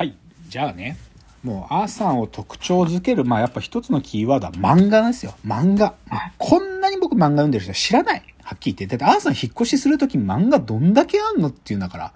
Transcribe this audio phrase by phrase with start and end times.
[0.00, 0.14] はい。
[0.48, 0.96] じゃあね、
[1.42, 5.34] もう、アーさんを特徴づける、まあやっぱ一つのキーワードは漫画なんですよ。
[5.46, 5.94] 漫画。
[6.38, 8.22] こんなに僕漫画読んでる人は知らない。
[8.42, 8.96] はっきり言って。
[8.96, 12.12] だって、アーさん引っ越しするとき漫画どんだけあんのっていうんだから。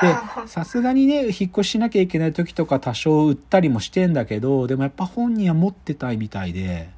[0.00, 6.88] で、さすがにね、引っ越ししなきゃいけない時とか多少売ったりもしてんだけど、でもやっぱ本人は持ってたいみたいで、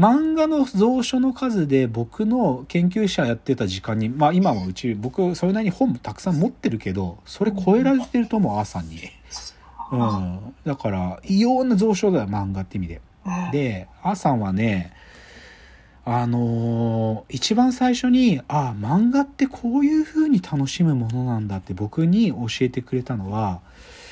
[0.00, 8.98] 漫画の蔵書の数で僕の研究者やってた時間に、まあ今もうち、僕それなりに本もたくさん持ってるけど、それ超えられてると思う、アーさんに。
[9.92, 10.54] うん。
[10.64, 13.02] だから、異様な蔵書だよ、漫画って意味で。
[13.52, 14.94] で、アーさんはね、
[16.06, 23.60] あのー一番最初に、ああ、漫画ってこういう風に楽しむものなんだって僕に教えてくれたのは、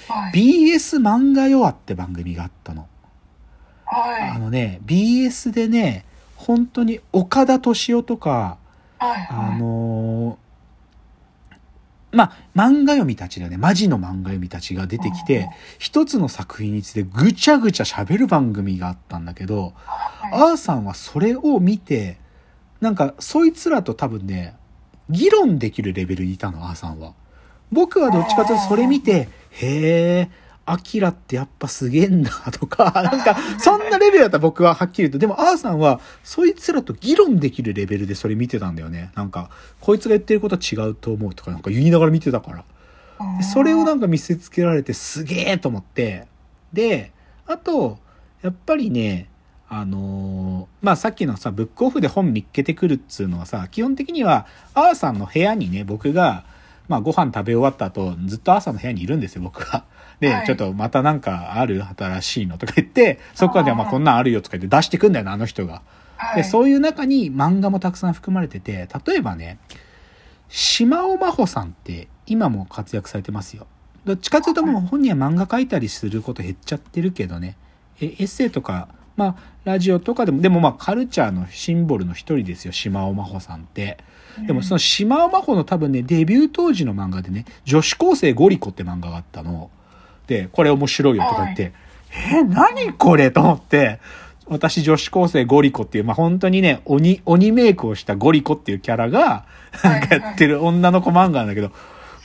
[0.07, 0.33] はい。
[0.75, 2.87] BS 漫画ヨアって番組があったの。
[3.91, 4.39] あはい。
[4.39, 6.05] のね、BS でね、
[6.37, 8.59] 本当に岡田敏夫とか、
[8.99, 9.29] はい。
[9.31, 10.49] あのー
[12.11, 13.59] まあ、漫画読みたちだよね。
[13.59, 22.19] マジの漫画読みたちが出てきうんて、一つの作品についてぐちゃぐちゃ喋る番組があったんだけど、はいアーさんはそれを見て、
[22.81, 24.55] なんか、そいつらと多分ね、
[25.11, 27.13] 議論できるレベルにいたの、アーさんは。
[27.71, 30.31] 僕はどっちかというとそれ見て、へえ、
[30.71, 39.11] アキラってやっぱすげえんだとか、 なんか、そんなレベルだったら僕ははっきり言うと、でもアーさんは、そいつらと議論できるレベルでそれ見てたんだよね。
[39.15, 42.65] なんか、こいつが言ってることは違うと思うとか、なんか言いながら見てたから。
[43.39, 46.27] でそれをなんか見せつけられてすげえと思って。
[46.73, 47.13] で、
[47.47, 47.99] あと、
[48.43, 49.29] やっぱりね、
[49.71, 56.45] あのーまあ、さっきのさ、ブックオフで本見っけてくるっつうのはさ、基本的には、アーさんの部屋にね、僕が、
[56.89, 59.85] まあ、ご飯食べ終わった後、ずっとアーさんの部屋にいるんですよ、僕は。
[60.21, 65.75] で、はいちょっとまたなんかある新しいのとか言って、そこでまあこんなんあるよとか言って出してくんだよな、あの人が。
[65.75, 65.83] で、
[66.17, 66.45] はい。
[66.45, 69.59] そういう中に漫画もたくさん含まれてて、例えばね、
[70.49, 73.67] 島尾真帆さんって今も活躍されてますよ。
[74.05, 77.57] どっちかというともう本人は漫画描いたりすること減っちゃってるけどね。
[78.01, 78.89] えエッセイとか、
[79.19, 83.99] まあ、ラジオとかでも、でもまあ、カルチャーのシンボルの一人ですよ、島尾真帆さんって。
[84.47, 89.71] でもその島尾真帆の多分ね、デビュー当時の漫画でね、女子高生ゴリコって漫画があったの。
[90.29, 91.73] で、これ面白いよとか言って、
[92.33, 93.99] え、何これと思って、
[94.47, 99.47] 私女子高生ゴリコっていう、まあ、本当にね、鬼、鬼メイクをしたゴリコっていうキャラが、
[99.83, 101.73] なんかやってる女の子漫画なんだけど、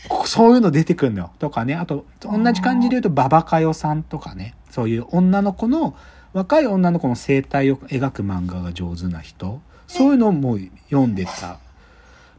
[0.08, 1.32] こそういうの出てくるのよ。
[1.40, 5.96] とかね、あと、同じ感じで言うと、ババカヨさんとかね、そういう女の子の、
[6.34, 10.58] 若い女の子の生態を描く漫画が上手な人、そういうのも
[10.90, 11.60] 読んでた。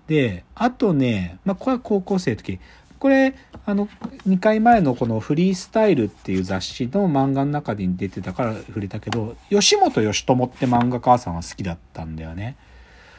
[0.07, 2.59] で、あとね、まあ、これは高校生の時、
[2.99, 3.35] これ、
[3.67, 3.89] あの、
[4.27, 12.57] 2回前のこのフリースタイルっていう雑誌の漫画の中に出てたから触れたけど、吉本義友って漫画家さんは好きだったんだよね。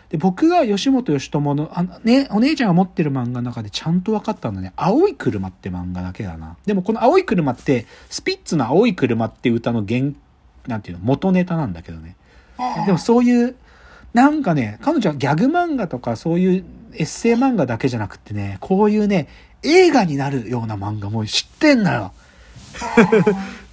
[0.09, 6.57] で、僕が吉本義友の、あのね、お姉ちゃんが持ってる漫画の中でちゃんと分かったのはね、青い車って漫画だけだな。
[6.66, 10.12] でもこの青い車って、スピッツの青い車って歌の原、
[10.68, 12.16] なんていうの、元ネタなんだけどね。
[12.86, 13.56] でもそういう、
[14.14, 19.28] なんかね、彼女はギャグ漫画とかそういうエッセイ漫画だけじゃなくってね、こういうね、
[19.64, 22.14] 映画になるような漫画も知ってんのよ。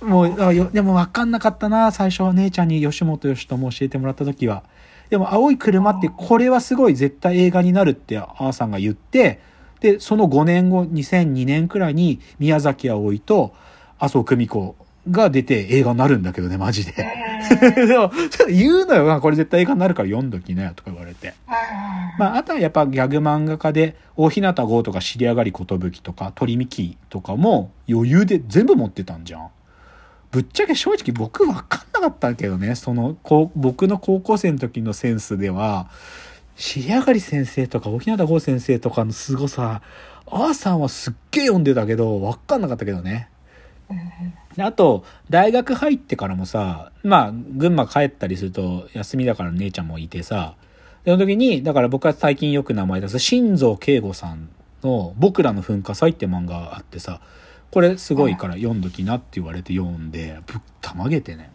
[0.03, 4.65] もう、あよでも分かんなかったな、最初は姉ちゃんに吉本義友教えてもらった時は。
[5.11, 9.41] でも、青い車ってこれはすごい絶対映画になるってあーさんが言って、
[9.81, 13.55] で、その5年後、2002年くらいに宮崎葵と
[13.99, 14.75] 麻生久美子
[15.11, 16.93] が出て映画になるんだけどね、マジで。
[17.87, 18.13] でも、
[18.49, 19.05] 言うのよ。
[19.05, 21.35] まあこれ絶対映画になるから読んどきなよとか言われて。
[22.19, 29.49] まあ、あとはやっぱギャグ漫画家で、大日向郷とか知り上がり寿とか、鳥見木とかも余裕で全部持ってたんじゃん。
[30.31, 35.89] ぶっちゃけ正直僕分かんなかったけどね、その、こう僕の高校生の時のセンスでは、
[36.57, 39.83] 知り上がり先生とか大日向郷先生とかの凄さ、
[40.27, 43.29] あーさんはすっげえ読んでたけど、分かんなかったけどね。
[44.57, 50.55] であと、大学入ってからもさ、まあ、群馬帰ったりすると、休みだから姉ちゃんもいてさ、
[51.05, 54.49] でその時に、だから僕は最近よく名前出す、新蔵慶吾さん
[54.83, 57.21] の僕らの噴火祭って漫画があってさ、
[57.71, 61.51] これすごいから読んどきなって言われて読んで、ぶったまげてね。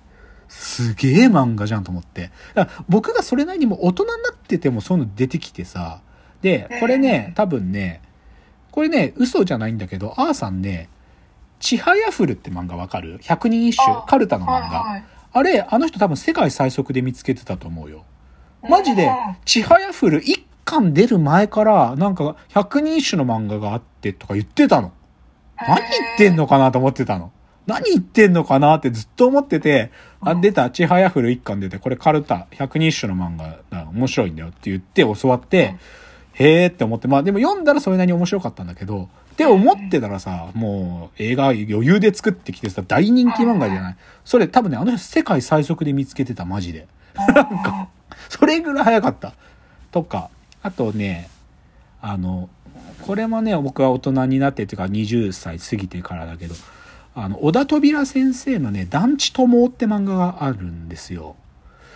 [0.48, 2.32] すげえ漫画じゃんと思って。
[2.56, 6.02] だから僕がそれなりにも大人になっててもそういうの出てきてさ、
[6.42, 8.02] で、これね、多分ね、
[8.72, 10.90] これね、嘘じゃないんだけど、あーさんね、
[11.60, 13.92] ちはやふるって漫画わかる ?100 人一首？
[13.92, 14.84] あ、カルタの漫画。
[14.84, 18.06] はいあれ、あの人多分世界最速で見つけてたと思うよ。
[18.68, 19.12] マジでうん、
[19.46, 24.94] ちはやふる一巻出る前から、なんか、百人一首の漫画があってとか言ってたの。
[25.58, 27.32] 何言ってんのかなと思ってたの。
[27.68, 35.76] 何言ってんのかなってずっと思ってて、あ、出た、ちはやふる一巻出て、これカルタ、百人一首の漫画だ、面白いんだよって言って教わって、
[36.40, 43.96] へーって思って、まあでも読んだらそれなりに面白かったんだけど、って思ってたらさ、もう映画余裕で作ってきてさ、大人気漫画じゃない？
[44.24, 46.88] それ多分ね、あの人世界最速で見つけてた、マジで。
[47.16, 47.90] なんか、
[48.30, 49.34] それぐらい早かった。
[49.92, 50.30] とか、
[50.62, 51.30] あとね、
[52.02, 52.50] あの、
[53.02, 56.56] これもね、僕は大人になってっていうか20歳過ぎてからだけど、
[57.16, 61.36] あの、小田扉先生のね、団地友って漫画があるんですよ。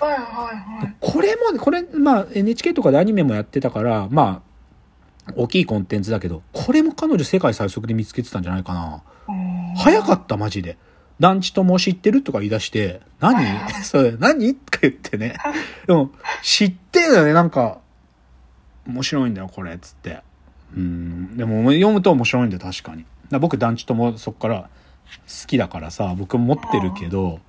[0.06, 0.96] はいはいはい。
[1.00, 4.42] これもね、これ、まあ NHK とかでアニメもやってたから、ま
[5.28, 9.04] あ、大きいコンテンツだけど、これも彼女世界最速で見つけてたんじゃないかな。
[9.78, 10.78] 早かった、マジで。
[11.20, 13.46] 団地友知ってるとか言い出して、何？
[13.84, 14.56] それ、何？
[14.56, 15.36] とか言ってね。
[15.86, 16.10] でも、
[16.42, 17.78] 知ってんだよね、なんか、
[18.88, 20.22] 面白いんだよ、これ、つって。
[20.76, 23.06] うん、でも読むと面白いんだよ、確かに。
[23.30, 27.40] だ僕、団地友そっから好きだからさ、僕持ってるけど、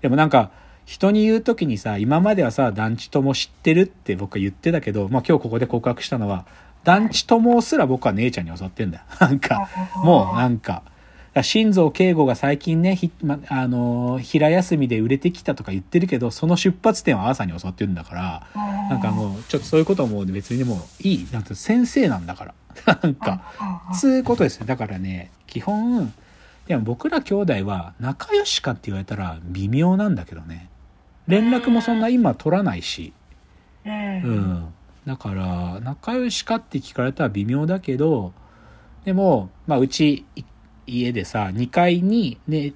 [0.00, 0.50] でもなんか、
[0.88, 6.46] 人に言う時にさ、今まではさ、団地友知ってるって僕は言ってたけど、まあ今日ここで告白したのは、
[6.82, 9.04] 団地友すら僕は姉ちゃんに教わってんだよ。
[9.20, 10.82] なんか、もうなんか、
[11.42, 18.46] 新蔵慶吾が最近ね、ひま、あのー平休みで売れてきたとか言ってるけど、その出発点は朝に教わってるんだから、
[18.88, 21.28] なんかもう、ちょっとそういうことはもう別にもういい。
[21.30, 22.54] なんて先生なんだから。
[23.02, 23.42] なんか、
[23.92, 24.66] つうことですね。
[24.66, 26.14] だからね、基本、
[26.66, 30.70] でも僕ら兄弟は仲良しかって言われたら微妙なんだけどね。
[31.28, 33.12] 連絡もそんな今取らないし。
[33.84, 34.74] うん。
[35.06, 38.32] だから、仲良しかって聞かれたら微妙だけど、
[39.04, 40.44] でも、まあ、うち、い
[40.86, 42.72] 家でさ、2階に、ね、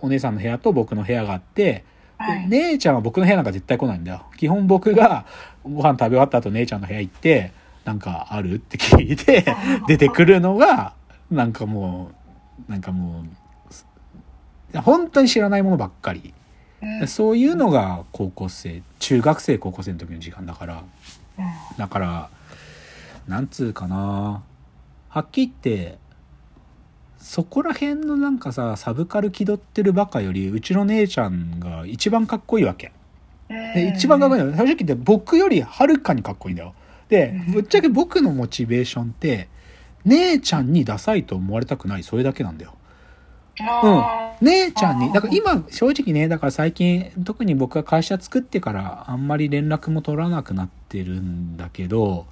[0.00, 1.84] お姉さんの部屋と僕の部屋があって、
[2.18, 4.24] はいで姉ちゃんは僕の部屋なんか絶対来ないんだよ。
[4.36, 5.26] 基本僕が
[5.64, 7.52] ご飯食べ終わった後姉ちゃんの部屋行って、
[7.84, 9.44] なんかあるって聞いて、
[9.88, 10.94] 出てくるのが、
[11.30, 12.10] なんかも
[12.68, 13.24] う、なんかも
[14.74, 16.32] う、本当に知らないものばっかり。
[16.82, 20.84] うんそういうのが高校生、中学生高校生の時の時間だから。
[21.78, 22.30] だから、
[23.28, 24.42] なんつうかな。
[25.08, 25.98] はっきり言って、
[27.18, 32.92] そこら辺のなんかさ、サブカル気取ってるバカより、うちの姉ちゃんが一番かっこいいわけ。
[33.48, 36.74] で、一番かっこいいのは、正直言って僕よりはるかにかっこいいんだよ。
[37.08, 39.48] で、ぶっちゃけ僕のモチベーションって、
[40.04, 42.74] 姉ちゃんにダサいと思われたくない、それだけなんだよ。
[43.60, 44.46] うん。
[44.46, 52.26] 姉ちゃんに、だから今、正直ね、だから最近、特に僕が会社作ってから、あんまり連絡も取らなくなってるんだけど、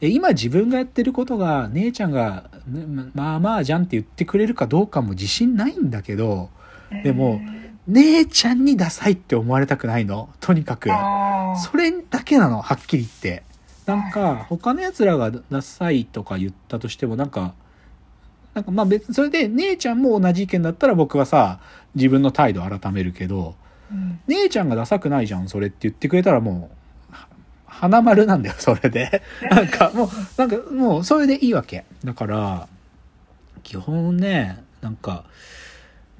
[0.00, 6.50] で今自分がやってることが、姉ちゃんが、ねまあまあじゃんって言ってくれるかどうかも自信ないんだけど、
[7.04, 7.40] でも
[7.86, 10.30] 姉ちゃんにダサいって思われたくないの。
[10.40, 10.90] とにかく。
[11.56, 13.42] それだけなの、はっきり言って。
[13.86, 17.54] なんか、他の奴らがダサいとか言ったとしても、なんか、
[18.54, 21.60] なんかまあ別に、それで姉ちゃんも同じ意見だったら僕はさ、
[21.94, 23.54] 自分の態度を改めるけど、
[24.26, 26.70] 姉ちゃんがダサくないじゃん、それって言ってくれたらも
[27.10, 27.28] う、は
[27.66, 29.22] 花丸なんだよ、それで。
[29.50, 31.84] なんかもう、なんかもう、それでいいわけ。
[32.04, 32.68] だから、
[33.62, 35.24] 基本ね、なんか、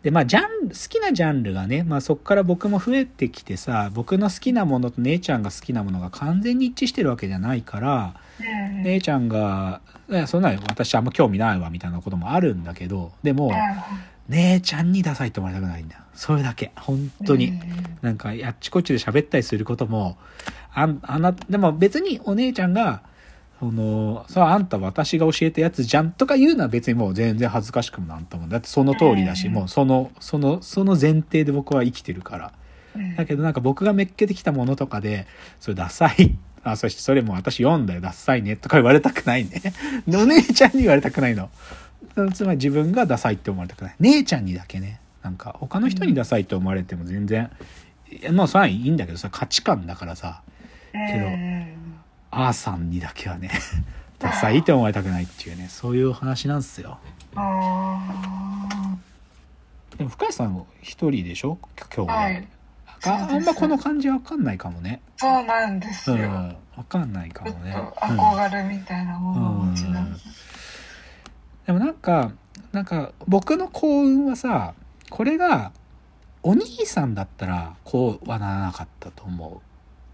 [0.02, 8.14] で、まあ、ジャンル、好きなジャンルがね、まあそっから僕も増えてきてさ、僕の好きなものと姉ちゃんが好きなものが完全に一致してるわけじゃないから、
[8.82, 13.52] 姉ちゃんが、いやそんなの私あんま興味ないわみたいなこともあるんだけど、でも、
[14.28, 16.02] 姉ちゃんにダサいと思われたくないんだよ。
[16.14, 16.72] それだけ。
[16.76, 17.52] 本当に。
[18.02, 20.16] なんか、あっちこっちで喋ったりすることも、
[20.74, 23.02] あん、あな、でも別にお姉ちゃんが、
[23.62, 28.48] その、さあ、あんた私が教えたやつじゃんとか言うのは別にもう全然恥ずかしくもなんとも。
[28.48, 32.52] だってその通りだし、うんもうその、その、その前提で僕は生きてるから。
[33.16, 35.28] だけどなんか僕がめっけてきたものとかで、
[35.60, 36.36] それダサい。
[36.64, 38.56] あ、そしてそれも私読んだよ、ダサいね。
[38.56, 39.62] とか言われたくないね。
[40.08, 41.48] で お姉ちゃんに言われたくないの。
[42.34, 43.94] つまり自分がダサいって思われたくない。
[44.00, 44.98] 姉ちゃんにだけね。
[45.22, 47.48] なんか他の人にダサいって思われても全然、
[48.10, 50.42] いやまあそれはいいんだけどさ、価値観だからさ、
[50.92, 51.71] けど
[52.34, 53.50] あーさんにだけはね、
[54.18, 56.98] ダサいって思われたくないっていうね、そういう話なんですよ。
[59.96, 61.58] でも深谷さん一人でしょ？
[61.94, 62.16] 今日は。
[62.16, 62.48] はい
[63.04, 65.02] ああんまこの感じわかんないかもね。
[65.16, 66.16] そうなんですよ。
[66.16, 66.56] うん。
[66.76, 67.74] わかんないかもね。
[67.76, 70.24] うん憧れみたいなものをお持ちなんです。
[71.66, 72.30] でもなんか、
[72.70, 74.74] なんか僕の幸運はさ、
[75.10, 75.72] これが
[76.44, 79.60] お兄さんだったらこうはならなかったと思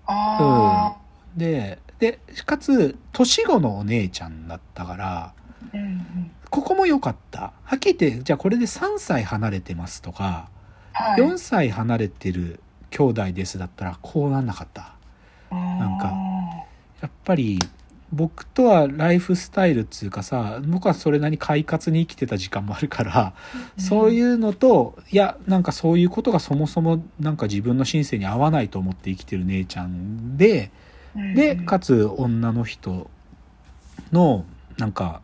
[0.07, 1.08] あう。
[1.39, 5.33] で、で、かつ、年子のお姉ちゃんだったから、あ。
[5.73, 6.31] うんうん。
[6.51, 7.53] ここも良かった。
[7.65, 10.49] はっきり言って、じゃあこれで3歳離れてますとか、
[10.93, 11.23] はい。
[11.23, 14.95] 4歳離れてる兄弟ですだったらこうなんなかった。
[15.51, 16.13] なんか
[17.01, 17.59] やっぱり
[18.13, 23.35] 僕とはライフスタイルっつうかさ僕はそれなりに快活に生きてた時間もあるから、
[23.79, 30.71] そういうのといやなんかそういうことがそもそもなんか自分の人生に合わないと思って生きてる姉ちゃんでうん
[31.15, 33.11] でかつ女の人
[34.13, 34.45] の
[34.77, 35.21] なんか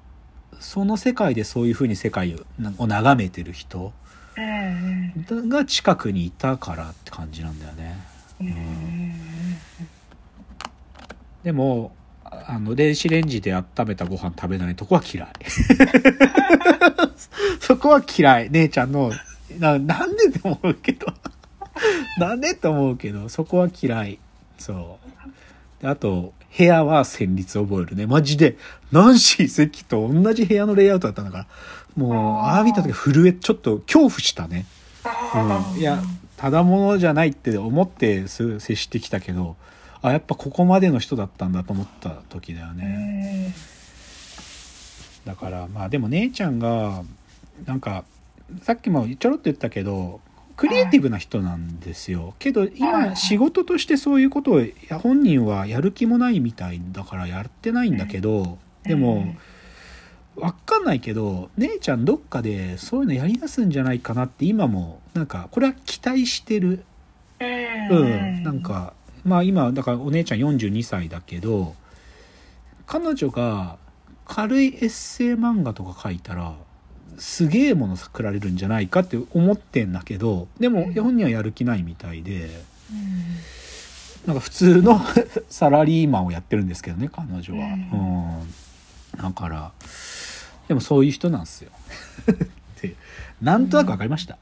[0.61, 2.35] その世界でそういうふうに世界
[2.79, 3.93] を眺めてる人
[4.37, 7.97] うんが近くにいたからって感じなんだよね。
[8.41, 8.47] うん。
[8.49, 9.14] うん。
[11.45, 11.93] でも
[12.25, 15.29] あの電子レンジで温めたご飯食べないとこは嫌い。
[17.61, 18.50] そこは嫌い。
[18.50, 19.12] 姉ちゃんの
[19.59, 21.07] ななんでって思うけど。
[22.19, 24.19] なんでって思うけどそこは嫌い。
[24.59, 25.03] そう。
[25.03, 25.03] で
[25.85, 28.07] あと部屋は旋律覚えるね。
[28.07, 28.57] マジで
[28.93, 31.47] ナンシー関と同じ部屋のレイアウトだったんだから。
[31.97, 34.67] もうああ見た時震えちょっと恐怖したね。
[35.75, 36.03] うん、いや
[36.37, 39.57] ただものじゃないって思ってす接してきたけど
[40.03, 43.55] あやっぱここまでの人だったんだと思った時だようね、ん
[45.26, 47.03] だからまあでも姉ちゃんが
[47.64, 48.05] なんか
[48.62, 50.21] さっきもちょろっと言ったけど
[50.56, 52.34] クリエイティブな人なんですよ。
[52.38, 54.62] けどはい今仕事としてそういうことを
[55.00, 59.34] 本人はやる気もないみたいだからやってないんだけどでも
[60.37, 66.84] わかんないけど姉ちゃんどっかでそういうのやりだすんじゃないかなって今もなんかこれは期待してる。
[67.40, 68.42] ううん。
[68.42, 68.94] なんか
[69.25, 71.75] まあ今だからお姉ちゃん42歳だけど
[72.87, 73.78] 彼女が
[74.26, 76.54] 軽いエッセイ漫画とか書いたら
[77.18, 82.49] すげえもの作られるんじゃないかって思ってんだけどでも本人はやる気ないみたいで
[84.26, 85.00] なんか普通の
[85.49, 87.66] サラリーマンをやってるんですけどね彼女は。
[87.66, 89.73] うん、だから
[90.68, 91.71] でもそういう人なんですよ。
[92.33, 92.35] っ
[92.80, 92.94] て
[93.42, 94.38] なんとなく分かりました。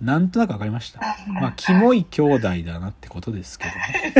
[0.00, 1.00] なんとなく分かりました。
[1.28, 4.14] まあキモい兄弟だなってことですけどね。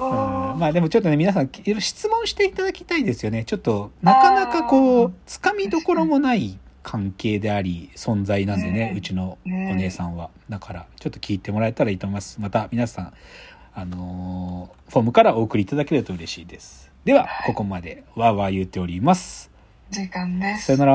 [0.00, 0.27] う ん
[0.58, 3.44] まあでもちょっとね皆さんいろいろ質問していただきたいですよね。
[3.44, 10.30] ちょっとなかなかこうつかみどころもない関係であり存在なんでねねうちのお姉さんは。
[10.48, 12.40] だからちょっと聞いてもらえたらいいと思います。
[12.40, 13.12] また皆さん
[13.74, 16.90] あのーフォームからお送りいただけると嬉しいです。
[17.04, 19.50] ではここまでわーわー言っております。
[19.90, 20.66] 時間です。
[20.66, 20.94] さよなら